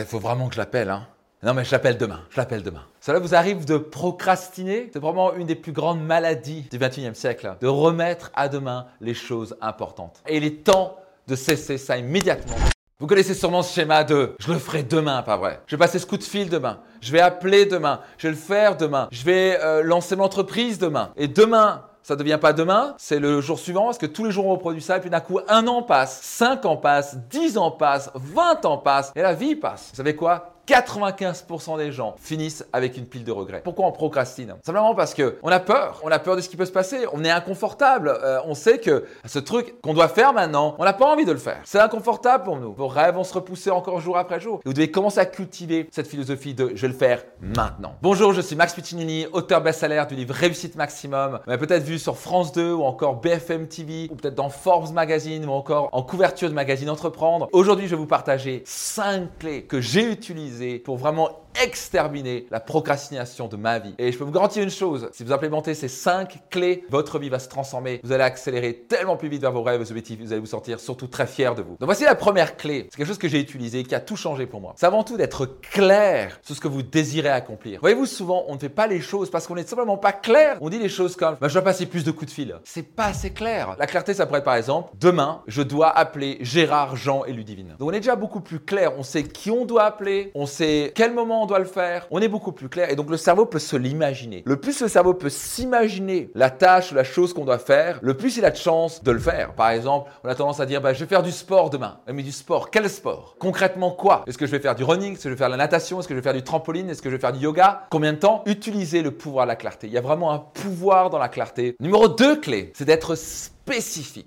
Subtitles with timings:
[0.00, 1.06] Il faut vraiment que je l'appelle, hein.
[1.42, 2.20] Non, mais je l'appelle demain.
[2.30, 2.84] Je l'appelle demain.
[3.00, 7.54] Cela vous arrive de procrastiner C'est vraiment une des plus grandes maladies du 21e siècle.
[7.60, 10.22] De remettre à demain les choses importantes.
[10.26, 10.96] Et il est temps
[11.28, 12.56] de cesser ça immédiatement.
[12.98, 15.60] Vous connaissez sûrement ce schéma de je le ferai demain, pas vrai.
[15.66, 16.80] Je vais passer ce coup de fil demain.
[17.00, 18.00] Je vais appeler demain.
[18.18, 19.08] Je vais le faire demain.
[19.10, 21.12] Je vais euh, lancer mon entreprise demain.
[21.16, 24.30] Et demain, ça ne devient pas demain, c'est le jour suivant, parce que tous les
[24.30, 27.58] jours on reproduit ça, et puis d'un coup, un an passe, cinq ans passent, dix
[27.58, 29.90] ans passent, vingt ans passent, et la vie passe.
[29.90, 30.54] Vous savez quoi?
[30.70, 33.60] 95% des gens finissent avec une pile de regrets.
[33.64, 34.54] Pourquoi on procrastine?
[34.62, 36.00] Simplement parce que on a peur.
[36.04, 37.06] On a peur de ce qui peut se passer.
[37.12, 38.16] On est inconfortable.
[38.22, 41.32] Euh, on sait que ce truc qu'on doit faire maintenant, on n'a pas envie de
[41.32, 41.60] le faire.
[41.64, 42.72] C'est inconfortable pour nous.
[42.72, 44.60] Vos rêves vont se repousser encore jour après jour.
[44.64, 47.96] Vous devez commencer à cultiver cette philosophie de je vais le faire maintenant.
[48.00, 51.32] Bonjour, je suis Max Puccinini, auteur best-seller du livre Réussite Maximum.
[51.32, 54.92] Vous m'avez peut-être vu sur France 2 ou encore BFM TV ou peut-être dans Forbes
[54.92, 57.48] Magazine ou encore en couverture de magazine Entreprendre.
[57.52, 61.30] Aujourd'hui, je vais vous partager 5 clés que j'ai utilisées pour vraiment
[61.62, 63.94] exterminer la procrastination de ma vie.
[63.98, 67.28] Et je peux vous garantir une chose, si vous implémentez ces cinq clés, votre vie
[67.28, 68.00] va se transformer.
[68.02, 70.80] Vous allez accélérer tellement plus vite vers vos rêves, vos objectifs, vous allez vous sentir
[70.80, 71.76] surtout très fier de vous.
[71.78, 72.88] Donc voici la première clé.
[72.90, 74.74] C'est quelque chose que j'ai utilisé, qui a tout changé pour moi.
[74.76, 77.80] C'est avant tout d'être clair sur ce que vous désirez accomplir.
[77.80, 80.58] Voyez-vous, souvent, on ne fait pas les choses parce qu'on n'est simplement pas clair.
[80.60, 82.56] On dit les choses comme, bah, je dois passer plus de coups de fil.
[82.64, 83.76] C'est pas assez clair.
[83.78, 87.76] La clarté, ça pourrait être par exemple, demain, je dois appeler Gérard, Jean et Ludivine.
[87.78, 88.92] Donc on est déjà beaucoup plus clair.
[88.98, 92.20] On sait qui on doit appeler, on sait quel moment on doit le faire, on
[92.20, 94.42] est beaucoup plus clair et donc le cerveau peut se l'imaginer.
[94.46, 98.36] Le plus le cerveau peut s'imaginer la tâche, la chose qu'on doit faire, le plus
[98.36, 99.54] il a de chance de le faire.
[99.54, 101.98] Par exemple, on a tendance à dire bah, je vais faire du sport demain.
[102.12, 103.36] Mais du sport, quel sport?
[103.38, 104.24] Concrètement quoi?
[104.26, 105.14] Est-ce que je vais faire du running?
[105.14, 106.00] Est-ce que je vais faire de la natation?
[106.00, 106.90] Est-ce que je vais faire du trampoline?
[106.90, 107.86] Est-ce que je vais faire du yoga?
[107.90, 109.86] Combien de temps Utiliser le pouvoir de la clarté?
[109.86, 111.76] Il y a vraiment un pouvoir dans la clarté.
[111.80, 113.14] Numéro 2 clé, c'est d'être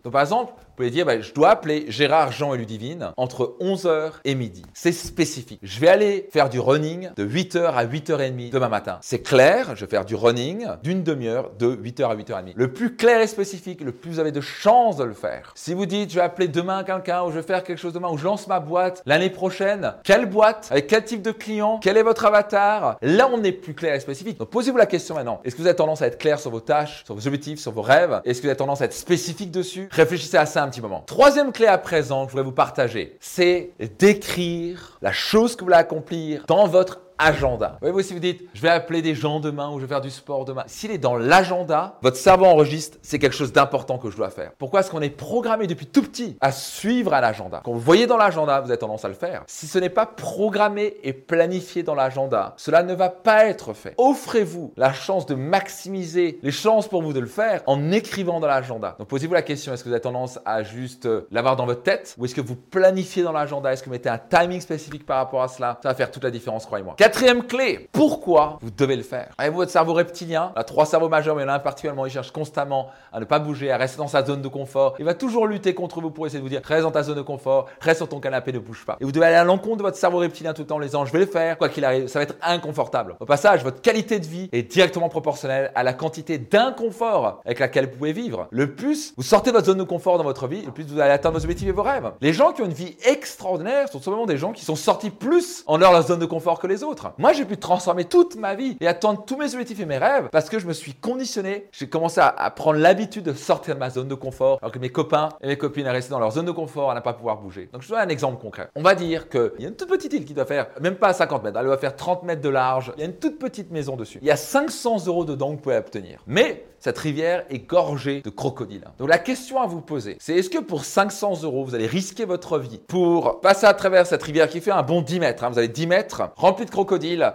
[0.04, 3.58] Donc par exemple, vous pouvez dire, bah, je dois appeler Gérard, Jean et Ludivine entre
[3.60, 4.64] 11h et midi.
[4.74, 5.60] C'est spécifique.
[5.62, 8.98] Je vais aller faire du running de 8h à 8h30 demain matin.
[9.02, 12.54] C'est clair, je vais faire du running d'une demi-heure de 8h à 8h30.
[12.56, 15.52] Le plus clair et spécifique, le plus vous avez de chances de le faire.
[15.56, 18.10] Si vous dites, je vais appeler demain quelqu'un ou je vais faire quelque chose demain
[18.10, 20.70] ou je lance ma boîte l'année prochaine, quelle boîte?
[20.72, 21.80] Avec quel type de client?
[21.84, 22.98] Quel est votre avatar?
[23.02, 24.40] Là, on est plus clair et spécifique.
[24.40, 25.42] Donc posez-vous la question maintenant.
[25.44, 27.72] Est-ce que vous avez tendance à être clair sur vos tâches, sur vos objectifs, sur
[27.72, 28.22] vos rêves?
[28.24, 31.04] Est-ce que vous avez tendance à être spécifique dessus Réfléchissez à ça un petit moment.
[31.06, 35.66] Troisième clé à présent que je voudrais vous partager, c'est d'écrire la chose que vous
[35.66, 37.78] voulez accomplir dans votre agenda.
[37.80, 40.10] Voyez-vous, si vous dites, je vais appeler des gens demain ou je vais faire du
[40.10, 44.18] sport demain, s'il est dans l'agenda, votre cerveau enregistre, c'est quelque chose d'important que je
[44.18, 44.52] dois faire.
[44.58, 47.62] Pourquoi est-ce qu'on est programmé depuis tout petit à suivre un agenda?
[47.64, 49.44] Quand vous voyez dans l'agenda, vous avez tendance à le faire.
[49.48, 53.96] Si ce n'est pas programmé et planifié dans l'agenda, cela ne va pas être fait.
[53.98, 58.48] Offrez-vous la chance de maximiser les chances pour vous de le faire en écrivant dans
[58.48, 58.96] l'agenda.
[59.00, 61.84] Donc posez-vous la question, est-ce que vous avez tendance à juste euh, l'avoir dans votre
[61.84, 63.72] tête ou est-ce que vous planifiez dans l'agenda?
[63.72, 65.80] Est-ce que vous mettez un timing spécifique par rapport à cela?
[65.82, 66.96] Ça va faire toute la différence, croyez-moi.
[67.14, 69.30] Quatrième clé, pourquoi vous devez le faire?
[69.38, 70.52] Avez-vous votre cerveau reptilien?
[70.56, 72.90] Il a trois cerveaux majeurs, mais il y en a un particulièrement, il cherche constamment
[73.14, 74.96] à ne pas bouger, à rester dans sa zone de confort.
[74.98, 77.18] Il va toujours lutter contre vous pour essayer de vous dire reste dans ta zone
[77.18, 78.98] de confort, reste sur ton canapé, ne bouge pas.
[79.00, 80.88] Et vous devez aller à l'encontre de votre cerveau reptilien tout le temps en les
[80.88, 83.16] disant je vais le faire, quoi qu'il arrive, ça va être inconfortable.
[83.20, 87.92] Au passage, votre qualité de vie est directement proportionnelle à la quantité d'inconfort avec laquelle
[87.92, 88.48] vous pouvez vivre.
[88.50, 91.00] Le plus vous sortez de votre zone de confort dans votre vie, le plus vous
[91.00, 92.12] allez atteindre vos objectifs et vos rêves.
[92.22, 95.64] Les gens qui ont une vie extraordinaire sont simplement des gens qui sont sortis plus
[95.68, 96.93] en leur zone de confort que les autres.
[97.18, 100.30] Moi, j'ai pu transformer toute ma vie et atteindre tous mes objectifs et mes rêves
[100.32, 101.68] parce que je me suis conditionné.
[101.72, 104.90] J'ai commencé à, prendre l'habitude de sortir de ma zone de confort alors que mes
[104.90, 107.70] copains et mes copines restent dans leur zone de confort à ne pas pouvoir bouger.
[107.72, 108.70] Donc, je vous donne un exemple concret.
[108.76, 111.14] On va dire qu'il y a une toute petite île qui doit faire même pas
[111.14, 112.94] 50 mètres, elle doit faire 30 mètres de large.
[112.98, 114.20] Il y a une toute petite maison dessus.
[114.22, 116.20] Il y a 500 euros dedans que vous pouvez obtenir.
[116.28, 118.84] Mais cette rivière est gorgée de crocodiles.
[118.98, 122.26] Donc la question à vous poser, c'est est-ce que pour 500 euros, vous allez risquer
[122.26, 125.50] votre vie pour passer à travers cette rivière qui fait un bon 10 mètres, hein,
[125.50, 126.83] vous avez 10 mètres remplis de crocodiles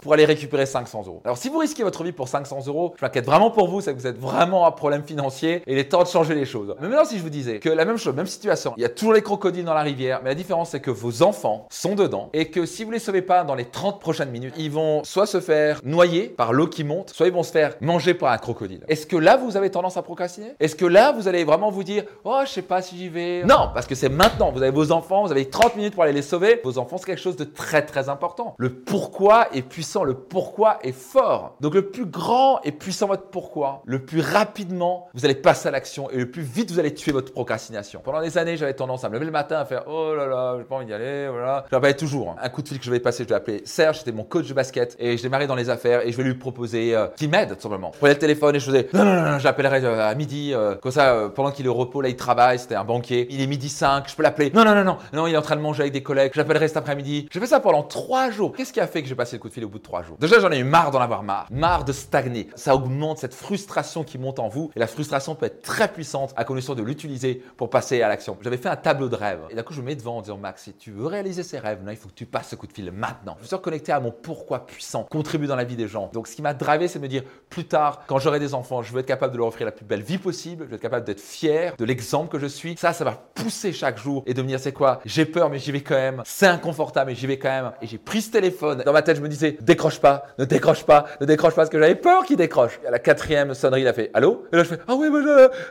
[0.01, 1.21] pour aller récupérer 500 euros.
[1.25, 3.93] Alors si vous risquez votre vie pour 500 euros, je m'inquiète vraiment pour vous, c'est
[3.93, 6.75] que vous êtes vraiment à problème financier et il est temps de changer les choses.
[6.81, 8.89] Mais maintenant si je vous disais que la même chose, même situation, il y a
[8.89, 12.29] toujours les crocodiles dans la rivière, mais la différence c'est que vos enfants sont dedans
[12.33, 15.25] et que si vous les sauvez pas dans les 30 prochaines minutes, ils vont soit
[15.25, 18.37] se faire noyer par l'eau qui monte, soit ils vont se faire manger par un
[18.37, 18.83] crocodile.
[18.87, 20.53] Est-ce que là vous avez tendance à procrastiner?
[20.59, 23.43] Est-ce que là, vous allez vraiment vous dire Oh, je sais pas si j'y vais
[23.43, 24.51] Non, parce que c'est maintenant.
[24.51, 26.59] Vous avez vos enfants, vous avez 30 minutes pour aller les sauver.
[26.63, 28.55] Vos enfants, c'est quelque chose de très très important.
[28.57, 31.55] Le pourquoi est puissant, le pourquoi est fort.
[31.61, 35.71] Donc le plus grand et puissant votre pourquoi, le plus rapidement vous allez passer à
[35.71, 38.01] l'action et le plus vite vous allez tuer votre procrastination.
[38.03, 40.55] Pendant des années, j'avais tendance à me lever le matin à faire oh là là,
[40.57, 41.65] j'ai pas envie d'y aller, voilà.
[41.69, 42.35] Je rappelais toujours hein.
[42.41, 44.47] un coup de fil que je vais passer, je vais appeler Serge, c'était mon coach
[44.47, 47.29] de basket et je démarrais dans les affaires et je vais lui proposer euh, qu'il
[47.29, 47.91] m'aide tout simplement.
[47.93, 50.51] Je prenais le téléphone et je faisais non non non, non j'appellerai euh, à midi
[50.53, 53.41] euh, comme ça pendant qu'il est au repos là il travaille, c'était un banquier, il
[53.41, 54.51] est midi 5, je peux l'appeler.
[54.53, 56.67] Non non non non, non, il est en train de manger avec des collègues, j'appellerai
[56.67, 57.27] cet après-midi.
[57.31, 58.53] J'ai fait ça pendant trois jours.
[58.55, 60.17] Qu'est-ce qui a fait que j'ai le coup de fil au bout de trois jours
[60.19, 62.49] Déjà, j'en ai eu marre d'en avoir marre, marre de stagner.
[62.55, 66.33] Ça augmente cette frustration qui monte en vous et la frustration peut être très puissante
[66.35, 68.37] à condition de l'utiliser pour passer à l'action.
[68.41, 70.37] J'avais fait un tableau de rêve et d'un coup, je me mets devant en disant
[70.37, 72.67] Max, si tu veux réaliser ces rêves, là, il faut que tu passes ce coup
[72.67, 73.37] de fil maintenant.
[73.41, 76.09] Je suis reconnecté à mon pourquoi puissant, contribue dans la vie des gens.
[76.13, 78.81] Donc, ce qui m'a drivé, c'est de me dire plus tard, quand j'aurai des enfants,
[78.81, 80.81] je veux être capable de leur offrir la plus belle vie possible, je veux être
[80.81, 82.75] capable d'être fier de l'exemple que je suis.
[82.77, 84.99] Ça, ça va pousser chaque jour et de me dire c'est quoi?
[85.05, 86.21] J'ai peur, mais j'y vais quand même.
[86.25, 87.71] C'est inconfortable, mais j'y vais quand même.
[87.81, 88.83] Et j'ai pris ce téléphone.
[88.85, 91.69] Dans ma tête, je me disais décroche pas, ne décroche pas, ne décroche pas, parce
[91.69, 92.79] que j'avais peur qu'il décroche.
[92.83, 94.45] Et à la quatrième sonnerie, il a fait allô?
[94.51, 95.19] Et là, je fais ah oui, mais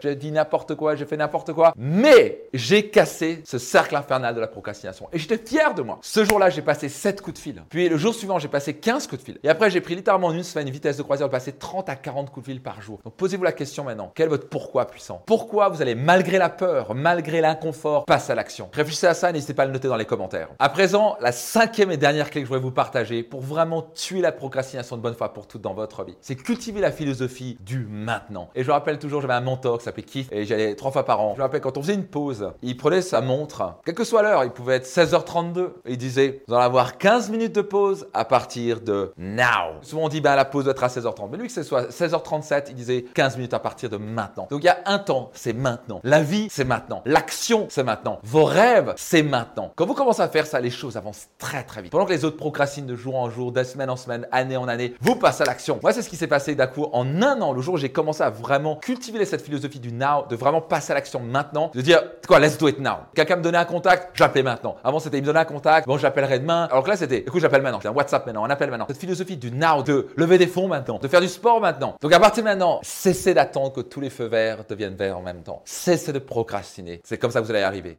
[0.02, 1.72] j'ai dit n'importe quoi, j'ai fait n'importe quoi.
[1.76, 5.08] Mais j'ai cassé ce cercle infernal de la procrastination.
[5.12, 5.98] Et j'étais fier de moi.
[6.02, 7.62] Ce jour-là, j'ai passé 7 coups de fil.
[7.68, 9.38] Puis le jour suivant, j'ai passé 15 coups de fil.
[9.42, 11.96] Et après, j'ai pris littéralement une semaine, une vitesse de croisière de passer 30 à
[11.96, 13.00] 40 coups de fil par jour.
[13.04, 14.12] Donc posez-vous la question maintenant.
[14.14, 15.22] Quel est votre pourquoi puissant?
[15.26, 18.68] Pourquoi vous allez, malgré la peur, malgré l'inconfort, passer à l'action?
[18.72, 20.48] Réfléchissez à ça, n'hésitez pas à le noter dans les commentaires.
[20.58, 24.20] À présent, la cinquième et dernière clé que je voudrais vous partager pour vraiment tuer
[24.20, 27.86] la procrastination de bonne fois pour toutes dans votre vie, c'est cultiver la philosophie du
[27.86, 28.48] maintenant.
[28.54, 31.20] Et je rappelle toujours, j'avais un mentor qui s'appelait Keith et j'allais trois fois par
[31.20, 31.32] an.
[31.34, 34.22] Je me rappelle quand on faisait une pause, il prenait sa montre, quelle que soit
[34.22, 38.08] l'heure, il pouvait être 16h32 et il disait Vous allez avoir 15 minutes de pause
[38.14, 39.80] à partir de now.
[39.82, 41.28] Souvent on dit ben, la pause doit être à 16h30.
[41.30, 44.46] Mais lui, que ce soit 16h37, il disait 15 minutes à partir de maintenant.
[44.50, 46.00] Donc il y a un temps, c'est maintenant.
[46.04, 47.02] La vie, c'est maintenant.
[47.04, 48.18] L'action, c'est maintenant.
[48.22, 49.72] Vos rêves, c'est maintenant.
[49.76, 51.92] Quand vous commencez à faire ça, les choses avancent très très vite.
[51.92, 54.68] Pendant que les autres procrastinent de jour en jour, de semaine en semaine, année en
[54.68, 55.78] année, vous passez à l'action.
[55.82, 57.90] Moi, c'est ce qui s'est passé d'un coup en un an, le jour où j'ai
[57.90, 61.80] commencé à vraiment cultiver cette philosophie du now, de vraiment passer à l'action maintenant, de
[61.80, 62.98] dire quoi, let's do it now.
[63.14, 64.76] Quelqu'un me donnait un contact, j'appelais maintenant.
[64.84, 66.68] Avant, c'était il me donnait un contact, bon, j'appellerai demain.
[66.70, 67.80] Alors que là, c'était écoute, j'appelle maintenant.
[67.80, 68.86] C'est un WhatsApp maintenant, un appel maintenant.
[68.88, 71.96] Cette philosophie du now, de lever des fonds maintenant, de faire du sport maintenant.
[72.00, 75.22] Donc à partir de maintenant, cessez d'attendre que tous les feux verts deviennent verts en
[75.22, 75.62] même temps.
[75.64, 77.00] Cessez de procrastiner.
[77.04, 77.98] C'est comme ça que vous allez arriver.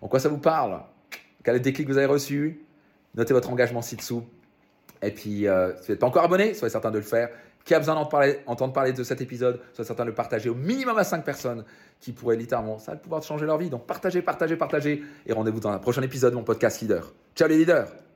[0.00, 0.80] En quoi ça vous parle?
[1.42, 2.64] Quel est le déclic que vous avez reçu?
[3.14, 4.22] Notez votre engagement ci-dessous.
[5.02, 7.28] Et puis, euh, si vous n'êtes pas encore abonné, soyez certain de le faire.
[7.64, 10.96] Qui a besoin d'entendre parler, de cet épisode, soyez certain de le partager au minimum
[10.96, 11.64] à 5 personnes
[12.00, 13.68] qui pourraient littéralement, ça va pouvoir changer leur vie.
[13.68, 15.02] Donc partagez, partagez, partagez.
[15.26, 17.12] Et rendez-vous dans un prochain épisode de mon podcast Leader.
[17.34, 18.07] Ciao les leaders